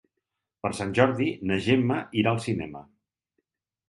Per 0.65 0.69
Sant 0.77 0.93
Jordi 0.99 1.27
na 1.51 1.57
Gemma 1.65 1.97
anirà 1.97 2.31
al 2.31 2.39
cinema. 2.47 2.81